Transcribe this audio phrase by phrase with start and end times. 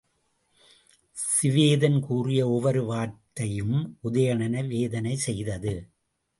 [1.15, 3.97] சிவேதன் கூறிய ஒவ்வொரு வார்த்தையும்
[4.03, 5.73] உதயணனை வேதனை செய்தது.